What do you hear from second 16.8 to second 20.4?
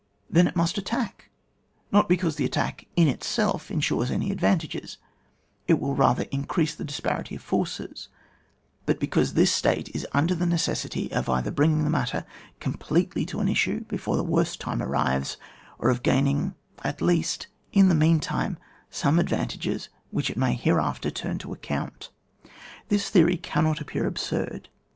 at least, in the mean time, some ad vantages which it